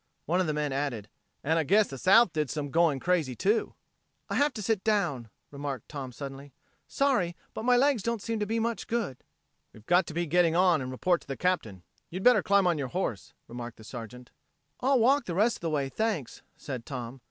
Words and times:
One 0.25 0.41
of 0.41 0.47
the 0.47 0.53
men 0.53 0.73
added: 0.73 1.09
"And 1.43 1.59
I 1.59 1.63
guess 1.63 1.87
the 1.87 1.99
South 1.99 2.33
did 2.33 2.49
some 2.49 2.71
going 2.71 2.99
crazy, 2.99 3.35
too." 3.35 3.75
"I 4.31 4.33
have 4.33 4.51
to 4.55 4.61
sit 4.63 4.83
down," 4.83 5.29
remarked 5.51 5.89
Tom 5.89 6.11
suddenly. 6.11 6.53
"Sorry, 6.87 7.35
but 7.53 7.65
my 7.65 7.77
legs 7.77 8.01
don't 8.01 8.19
seem 8.19 8.39
to 8.39 8.47
be 8.47 8.57
much 8.59 8.87
good." 8.87 9.23
"We've 9.73 9.85
got 9.85 10.07
to 10.07 10.15
be 10.15 10.25
getting 10.25 10.55
on 10.55 10.81
and 10.81 10.89
report 10.89 11.21
to 11.21 11.27
the 11.27 11.37
Captain. 11.37 11.83
You'd 12.09 12.23
better 12.23 12.41
climb 12.41 12.65
on 12.65 12.79
your 12.79 12.87
horse," 12.87 13.35
remarked 13.47 13.77
the 13.77 13.83
Sergeant. 13.83 14.31
"I'll 14.79 14.97
walk 14.97 15.25
the 15.25 15.35
rest 15.35 15.57
of 15.57 15.61
the 15.61 15.69
way, 15.69 15.87
thanks," 15.87 16.41
said 16.57 16.83
Tom. 16.87 17.19